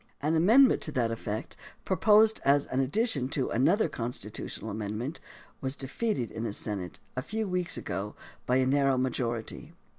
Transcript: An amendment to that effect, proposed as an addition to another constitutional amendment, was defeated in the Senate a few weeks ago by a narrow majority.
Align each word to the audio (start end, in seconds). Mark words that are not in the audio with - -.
An 0.19 0.35
amendment 0.35 0.81
to 0.81 0.91
that 0.93 1.11
effect, 1.11 1.55
proposed 1.85 2.41
as 2.43 2.65
an 2.65 2.79
addition 2.79 3.29
to 3.29 3.51
another 3.51 3.87
constitutional 3.87 4.71
amendment, 4.71 5.19
was 5.61 5.75
defeated 5.75 6.31
in 6.31 6.43
the 6.43 6.53
Senate 6.53 6.97
a 7.15 7.21
few 7.21 7.47
weeks 7.47 7.77
ago 7.77 8.15
by 8.47 8.55
a 8.55 8.65
narrow 8.65 8.97
majority. 8.97 9.73